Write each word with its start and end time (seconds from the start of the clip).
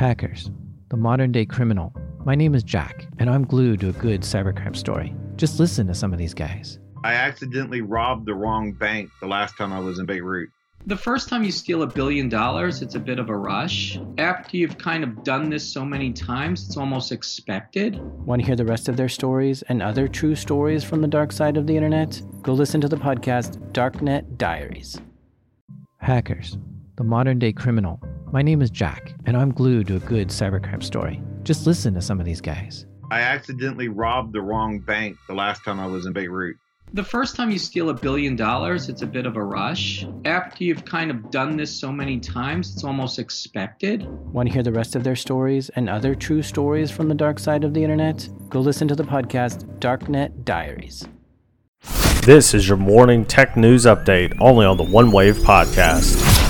Hackers, 0.00 0.50
the 0.88 0.96
modern 0.96 1.30
day 1.30 1.44
criminal. 1.44 1.92
My 2.24 2.34
name 2.34 2.54
is 2.54 2.62
Jack, 2.62 3.06
and 3.18 3.28
I'm 3.28 3.44
glued 3.44 3.80
to 3.80 3.90
a 3.90 3.92
good 3.92 4.22
cybercrime 4.22 4.74
story. 4.74 5.14
Just 5.36 5.60
listen 5.60 5.86
to 5.88 5.94
some 5.94 6.14
of 6.14 6.18
these 6.18 6.32
guys. 6.32 6.78
I 7.04 7.12
accidentally 7.12 7.82
robbed 7.82 8.24
the 8.24 8.32
wrong 8.32 8.72
bank 8.72 9.10
the 9.20 9.26
last 9.26 9.58
time 9.58 9.74
I 9.74 9.78
was 9.78 9.98
in 9.98 10.06
Beirut. 10.06 10.48
The 10.86 10.96
first 10.96 11.28
time 11.28 11.44
you 11.44 11.52
steal 11.52 11.82
a 11.82 11.86
billion 11.86 12.30
dollars, 12.30 12.80
it's 12.80 12.94
a 12.94 12.98
bit 12.98 13.18
of 13.18 13.28
a 13.28 13.36
rush. 13.36 14.00
After 14.16 14.56
you've 14.56 14.78
kind 14.78 15.04
of 15.04 15.22
done 15.22 15.50
this 15.50 15.70
so 15.70 15.84
many 15.84 16.14
times, 16.14 16.66
it's 16.66 16.78
almost 16.78 17.12
expected. 17.12 18.00
Want 18.24 18.40
to 18.40 18.46
hear 18.46 18.56
the 18.56 18.64
rest 18.64 18.88
of 18.88 18.96
their 18.96 19.10
stories 19.10 19.60
and 19.68 19.82
other 19.82 20.08
true 20.08 20.34
stories 20.34 20.82
from 20.82 21.02
the 21.02 21.08
dark 21.08 21.30
side 21.30 21.58
of 21.58 21.66
the 21.66 21.76
internet? 21.76 22.22
Go 22.40 22.54
listen 22.54 22.80
to 22.80 22.88
the 22.88 22.96
podcast 22.96 23.58
Darknet 23.72 24.38
Diaries. 24.38 24.98
Hackers, 25.98 26.56
the 26.96 27.04
modern 27.04 27.38
day 27.38 27.52
criminal. 27.52 28.00
My 28.32 28.42
name 28.42 28.62
is 28.62 28.70
Jack, 28.70 29.12
and 29.26 29.36
I'm 29.36 29.50
glued 29.50 29.88
to 29.88 29.96
a 29.96 30.00
good 30.00 30.28
cybercrime 30.28 30.84
story. 30.84 31.20
Just 31.42 31.66
listen 31.66 31.94
to 31.94 32.00
some 32.00 32.20
of 32.20 32.26
these 32.26 32.40
guys. 32.40 32.86
I 33.10 33.22
accidentally 33.22 33.88
robbed 33.88 34.32
the 34.32 34.40
wrong 34.40 34.78
bank 34.78 35.16
the 35.26 35.34
last 35.34 35.64
time 35.64 35.80
I 35.80 35.88
was 35.88 36.06
in 36.06 36.12
Beirut. 36.12 36.56
The 36.92 37.02
first 37.02 37.34
time 37.34 37.50
you 37.50 37.58
steal 37.58 37.90
a 37.90 37.94
billion 37.94 38.36
dollars, 38.36 38.88
it's 38.88 39.02
a 39.02 39.06
bit 39.06 39.26
of 39.26 39.36
a 39.36 39.42
rush. 39.42 40.06
After 40.24 40.62
you've 40.62 40.84
kind 40.84 41.10
of 41.10 41.32
done 41.32 41.56
this 41.56 41.74
so 41.76 41.90
many 41.90 42.20
times, 42.20 42.72
it's 42.72 42.84
almost 42.84 43.18
expected. 43.18 44.06
Want 44.32 44.48
to 44.48 44.52
hear 44.52 44.62
the 44.62 44.70
rest 44.70 44.94
of 44.94 45.02
their 45.02 45.16
stories 45.16 45.68
and 45.70 45.90
other 45.90 46.14
true 46.14 46.42
stories 46.42 46.92
from 46.92 47.08
the 47.08 47.16
dark 47.16 47.40
side 47.40 47.64
of 47.64 47.74
the 47.74 47.82
internet? 47.82 48.28
Go 48.48 48.60
listen 48.60 48.86
to 48.86 48.94
the 48.94 49.02
podcast 49.02 49.66
Darknet 49.80 50.44
Diaries. 50.44 51.04
This 52.22 52.54
is 52.54 52.68
your 52.68 52.76
morning 52.76 53.24
tech 53.24 53.56
news 53.56 53.86
update 53.86 54.36
only 54.40 54.66
on 54.66 54.76
the 54.76 54.84
One 54.84 55.10
Wave 55.10 55.34
podcast. 55.38 56.49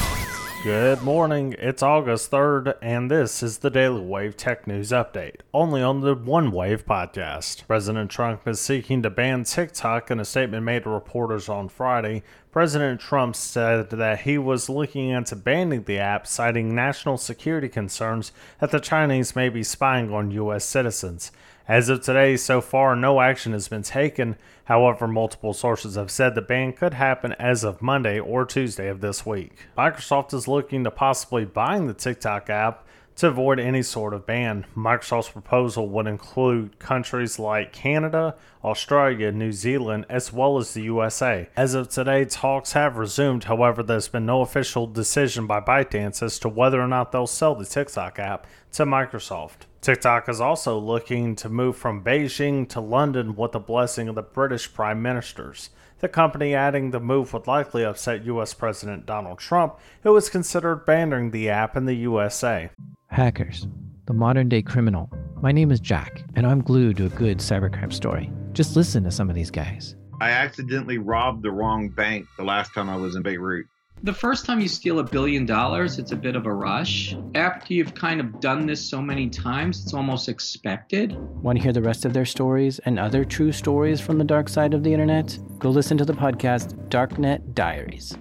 Good 0.63 1.01
morning. 1.01 1.55
It's 1.59 1.83
August 1.83 2.31
3rd, 2.31 2.75
and 2.83 3.11
this 3.11 3.43
is 3.43 3.59
the 3.59 3.71
Daily 3.71 4.03
Wave 4.03 4.37
Tech 4.37 4.67
News 4.67 4.91
Update, 4.91 5.37
only 5.55 5.81
on 5.81 6.03
the 6.03 6.15
One 6.15 6.51
Wave 6.51 6.85
podcast. 6.85 7.67
President 7.67 8.11
Trump 8.11 8.47
is 8.47 8.61
seeking 8.61 9.03
to 9.03 9.09
ban 9.09 9.45
TikTok 9.45 10.11
in 10.11 10.21
a 10.21 10.25
statement 10.27 10.65
made 10.65 10.83
to 10.83 10.91
reporters 10.91 11.49
on 11.49 11.71
Friday. 11.71 12.23
President 12.53 13.01
Trump 13.01 13.37
said 13.37 13.89
that 13.89 14.21
he 14.21 14.37
was 14.37 14.69
looking 14.69 15.09
into 15.09 15.35
banning 15.35 15.85
the 15.85 15.99
app, 15.99 16.27
citing 16.27 16.75
national 16.75 17.17
security 17.17 17.71
concerns 17.71 18.31
that 18.59 18.71
the 18.71 18.81
Chinese 18.81 19.35
may 19.35 19.49
be 19.49 19.63
spying 19.63 20.13
on 20.13 20.31
U.S. 20.31 20.67
citizens. 20.67 21.33
As 21.71 21.89
of 21.89 22.01
today, 22.01 22.37
so 22.37 22.61
far, 22.61 22.97
no 22.97 23.21
action 23.21 23.53
has 23.53 23.69
been 23.69 23.85
taken. 23.85 24.35
However, 24.65 25.07
multiple 25.07 25.55
sources 25.55 25.95
have 25.95 26.11
said 26.11 26.35
the 26.35 26.43
ban 26.43 26.73
could 26.73 26.95
happen 26.95 27.33
as 27.35 27.63
of 27.63 27.81
Monday 27.81 28.19
or 28.19 28.45
Tuesday 28.45 28.89
of 28.89 29.01
this 29.01 29.25
week. 29.25 29.69
Microsoft 29.79 30.35
is 30.35 30.49
looking 30.49 30.83
to 30.83 30.91
possibly 30.91 31.45
buying 31.45 31.87
the 31.87 31.95
TikTok 31.95 32.51
app 32.51 32.85
to 33.17 33.29
avoid 33.29 33.61
any 33.61 33.83
sort 33.83 34.15
of 34.15 34.27
ban. 34.27 34.67
Microsoft's 34.77 35.29
proposal 35.29 35.89
would 35.89 36.07
include 36.07 36.79
countries 36.79 37.39
like 37.39 37.73
Canada, 37.73 38.35
Australia, 38.65 39.31
New 39.33 39.53
Zealand, 39.53 40.07
as 40.09 40.33
well 40.33 40.59
as 40.59 40.73
the 40.75 40.83
USA. 40.83 41.49
As 41.57 41.75
of 41.75 41.89
today, 41.89 42.25
talks 42.25 42.73
have 42.73 42.97
resumed. 42.97 43.45
However, 43.45 43.83
there's 43.83 44.09
been 44.09 44.27
no 44.27 44.41
official 44.41 44.87
decision 44.87 45.47
by 45.47 45.61
ByteDance 45.61 46.23
as 46.23 46.39
to 46.41 46.49
whether 46.49 46.81
or 46.81 46.89
not 46.89 47.13
they'll 47.13 47.27
sell 47.27 47.55
the 47.55 47.67
TikTok 47.67 48.19
app 48.19 48.47
to 48.73 48.85
Microsoft. 48.85 49.67
TikTok 49.81 50.29
is 50.29 50.41
also 50.41 50.79
looking 50.79 51.35
to 51.37 51.49
move 51.49 51.77
from 51.77 52.05
Beijing 52.05 52.69
to 52.69 52.81
London 52.81 53.35
with 53.35 53.53
the 53.53 53.59
blessing 53.59 54.09
of 54.09 54.15
the 54.15 54.23
British 54.23 54.73
Prime 54.73 55.01
Ministers. 55.01 55.71
The 56.01 56.09
company 56.09 56.55
adding 56.55 56.91
the 56.91 57.01
move 57.01 57.35
would 57.35 57.47
likely 57.47 57.85
upset 57.85 58.25
US 58.25 58.55
President 58.55 59.05
Donald 59.05 59.39
Trump, 59.39 59.79
who 60.03 60.15
has 60.15 60.31
considered 60.31 60.87
banning 60.87 61.31
the 61.31 61.51
app 61.51 61.77
in 61.77 61.85
the 61.85 61.95
USA. 61.95 62.71
Hackers, 63.09 63.69
the 64.07 64.15
modern 64.15 64.49
day 64.49 64.63
criminal. 64.63 65.11
My 65.43 65.53
name 65.53 65.71
is 65.71 65.79
Jack, 65.79 66.23
and 66.37 66.47
I'm 66.47 66.63
glued 66.63 66.97
to 66.97 67.07
a 67.07 67.11
good 67.11 67.37
cybercrime 67.39 67.93
story. 67.93 68.33
Just 68.53 68.77
listen 68.77 69.05
to 69.05 69.11
some 69.11 69.29
of 69.29 69.35
these 69.35 69.51
guys. 69.51 69.95
I 70.23 70.31
accidentally 70.31 70.97
robbed 70.97 71.43
the 71.43 71.51
wrong 71.51 71.91
bank 71.91 72.27
the 72.39 72.45
last 72.45 72.73
time 72.73 72.89
I 72.89 72.97
was 72.97 73.15
in 73.15 73.23
Beirut. 73.23 73.67
The 74.03 74.15
first 74.15 74.47
time 74.47 74.61
you 74.61 74.69
steal 74.69 74.99
a 74.99 75.05
billion 75.05 75.45
dollars, 75.45 75.99
it's 75.99 76.13
a 76.13 76.17
bit 76.17 76.35
of 76.35 76.47
a 76.47 76.53
rush. 76.55 77.15
After 77.35 77.75
you've 77.75 77.95
kind 77.95 78.19
of 78.19 78.41
done 78.41 78.65
this 78.65 78.81
so 78.81 79.03
many 79.03 79.29
times, 79.29 79.83
it's 79.83 79.93
almost 79.93 80.27
expected. 80.27 81.15
Want 81.43 81.59
to 81.59 81.63
hear 81.63 81.75
the 81.75 81.83
rest 81.83 82.07
of 82.07 82.15
their 82.15 82.25
stories 82.25 82.79
and 82.81 82.99
other 82.99 83.27
true 83.27 83.53
stories 83.53 84.01
from 84.01 84.17
the 84.17 84.25
dark 84.25 84.49
side 84.49 84.73
of 84.73 84.85
the 84.85 84.93
internet? 84.95 85.39
Go 85.59 85.69
listen 85.69 85.99
to 85.99 86.07
the 86.07 86.15
podcast 86.15 86.75
Darknet 86.89 87.55
Diaries. 87.55 88.17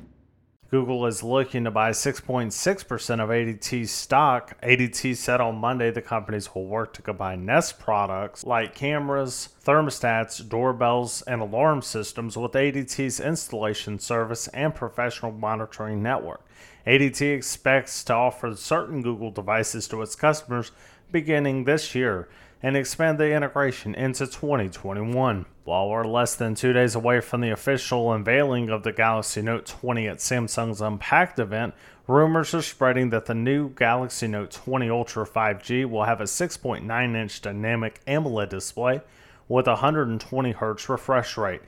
Google 0.70 1.08
is 1.08 1.24
looking 1.24 1.64
to 1.64 1.72
buy 1.72 1.90
6.6% 1.90 3.24
of 3.24 3.30
ADT's 3.30 3.90
stock. 3.90 4.62
ADT 4.62 5.16
said 5.16 5.42
on 5.42 5.56
Monday 5.56 5.90
the 5.90 6.02
companies 6.02 6.54
will 6.54 6.68
work 6.68 6.94
to 6.94 7.02
combine 7.02 7.44
Nest 7.44 7.80
products 7.80 8.44
like 8.44 8.76
cameras, 8.76 9.50
thermostats, 9.70 10.50
doorbells, 10.50 11.22
and 11.28 11.42
alarm 11.42 11.84
systems 11.84 12.36
with 12.36 12.54
ADT's 12.54 13.20
installation 13.20 14.00
service 14.00 14.48
and 14.48 14.74
professional 14.74 15.32
monitoring 15.32 16.02
network. 16.02 16.42
ADT 16.88 17.36
expects 17.36 18.04
to 18.06 18.16
offer 18.16 18.56
certain 18.56 19.04
Google 19.04 19.30
devices 19.30 19.88
to 19.90 20.02
its 20.02 20.16
customers 20.16 20.72
beginning 21.12 21.66
this 21.66 21.94
year 21.94 22.28
and 22.64 22.76
expand 22.76 23.20
the 23.20 23.32
integration 23.32 23.94
into 23.94 24.26
2021. 24.26 25.46
While 25.66 25.90
we're 25.90 26.04
less 26.04 26.36
than 26.36 26.56
two 26.56 26.74
days 26.74 26.96
away 26.96 27.22
from 27.22 27.42
the 27.42 27.52
official 27.52 28.12
unveiling 28.12 28.72
of 28.72 28.82
the 28.82 28.92
Galaxy 28.92 29.44
Note 29.44 29.68
20 29.68 30.08
at 30.08 30.18
Samsung's 30.18 30.82
Unpacked 30.82 31.38
event, 31.38 31.76
rumors 32.08 32.56
are 32.56 32.64
spreading 32.64 33.12
that 33.12 33.28
the 33.28 33.36
new 33.36 33.70
Galaxy 33.70 34.28
Note 34.28 34.50
20 34.50 34.90
Ultra 34.90 35.28
5G 35.28 35.88
will 35.88 36.06
have 36.06 36.22
a 36.22 36.26
6.9 36.26 37.16
inch 37.16 37.42
dynamic 37.44 38.02
AMOLED 38.08 38.50
display 38.50 39.02
with 39.50 39.68
a 39.68 39.72
120 39.72 40.54
Hz 40.54 40.88
refresh 40.88 41.36
rate. 41.38 41.62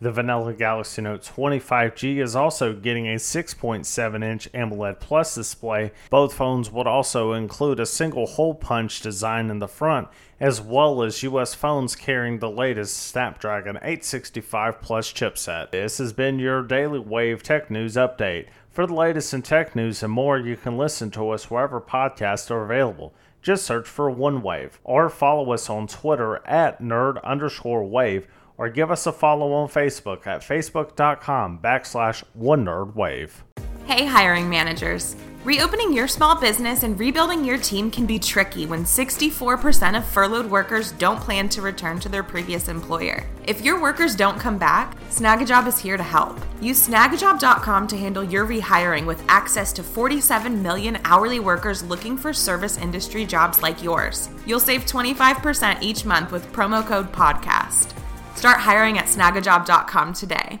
The 0.00 0.12
vanilla 0.12 0.54
Galaxy 0.54 1.02
Note 1.02 1.24
20 1.24 1.58
5G 1.58 2.22
is 2.22 2.36
also 2.36 2.72
getting 2.72 3.08
a 3.08 3.16
6.7 3.16 4.22
inch 4.22 4.48
AMOLED 4.54 5.00
Plus 5.00 5.34
display. 5.34 5.90
Both 6.08 6.34
phones 6.34 6.70
would 6.70 6.86
also 6.86 7.32
include 7.32 7.80
a 7.80 7.86
single 7.86 8.26
hole 8.26 8.54
punch 8.54 9.00
design 9.00 9.50
in 9.50 9.58
the 9.58 9.66
front, 9.66 10.06
as 10.38 10.60
well 10.60 11.02
as 11.02 11.24
US 11.24 11.54
phones 11.54 11.96
carrying 11.96 12.38
the 12.38 12.50
latest 12.50 12.96
Snapdragon 12.96 13.76
865 13.78 14.80
Plus 14.80 15.12
chipset. 15.12 15.72
This 15.72 15.98
has 15.98 16.12
been 16.12 16.38
your 16.38 16.62
Daily 16.62 17.00
Wave 17.00 17.42
Tech 17.42 17.68
News 17.68 17.96
Update. 17.96 18.46
For 18.78 18.86
the 18.86 18.94
latest 18.94 19.34
in 19.34 19.42
tech 19.42 19.74
news 19.74 20.04
and 20.04 20.12
more, 20.12 20.38
you 20.38 20.56
can 20.56 20.78
listen 20.78 21.10
to 21.10 21.30
us 21.30 21.50
wherever 21.50 21.80
podcasts 21.80 22.48
are 22.48 22.62
available. 22.62 23.12
Just 23.42 23.64
search 23.64 23.88
for 23.88 24.08
OneWave 24.08 24.74
or 24.84 25.10
follow 25.10 25.50
us 25.50 25.68
on 25.68 25.88
Twitter 25.88 26.36
at 26.46 26.80
nerd 26.80 27.20
underscore 27.24 27.82
wave 27.82 28.28
or 28.56 28.68
give 28.68 28.92
us 28.92 29.04
a 29.04 29.10
follow 29.10 29.52
on 29.52 29.66
Facebook 29.66 30.28
at 30.28 30.42
facebook.com 30.42 31.58
backslash 31.58 32.22
one 32.34 32.66
nerd 32.66 32.94
wave. 32.94 33.42
Hey, 33.88 34.04
hiring 34.04 34.50
managers. 34.50 35.16
Reopening 35.44 35.94
your 35.94 36.08
small 36.08 36.38
business 36.38 36.82
and 36.82 37.00
rebuilding 37.00 37.42
your 37.42 37.56
team 37.56 37.90
can 37.90 38.04
be 38.04 38.18
tricky 38.18 38.66
when 38.66 38.84
64% 38.84 39.96
of 39.96 40.04
furloughed 40.04 40.44
workers 40.44 40.92
don't 40.92 41.18
plan 41.18 41.48
to 41.48 41.62
return 41.62 41.98
to 42.00 42.10
their 42.10 42.22
previous 42.22 42.68
employer. 42.68 43.24
If 43.46 43.62
your 43.62 43.80
workers 43.80 44.14
don't 44.14 44.38
come 44.38 44.58
back, 44.58 44.94
Snagajob 45.08 45.66
is 45.66 45.78
here 45.78 45.96
to 45.96 46.02
help. 46.02 46.38
Use 46.60 46.86
snagajob.com 46.86 47.86
to 47.86 47.96
handle 47.96 48.22
your 48.22 48.44
rehiring 48.44 49.06
with 49.06 49.24
access 49.26 49.72
to 49.72 49.82
47 49.82 50.62
million 50.62 50.98
hourly 51.04 51.40
workers 51.40 51.82
looking 51.82 52.18
for 52.18 52.34
service 52.34 52.76
industry 52.76 53.24
jobs 53.24 53.62
like 53.62 53.82
yours. 53.82 54.28
You'll 54.44 54.60
save 54.60 54.84
25% 54.84 55.80
each 55.80 56.04
month 56.04 56.30
with 56.30 56.52
promo 56.52 56.86
code 56.86 57.10
PODCAST. 57.10 57.94
Start 58.36 58.58
hiring 58.58 58.98
at 58.98 59.06
snagajob.com 59.06 60.12
today. 60.12 60.60